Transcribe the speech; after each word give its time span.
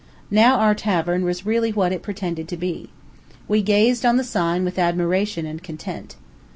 Now 0.31 0.55
our 0.57 0.73
tavern 0.73 1.23
was 1.23 1.45
really 1.45 1.71
what 1.71 1.91
it 1.91 2.01
pretended 2.01 2.47
to 2.47 2.57
be. 2.57 2.89
We 3.47 3.61
gazed 3.61 4.03
on 4.03 4.17
the 4.17 4.23
sign 4.23 4.63
with 4.65 4.79
admiration 4.79 5.45
and 5.45 5.61
content. 5.61 6.15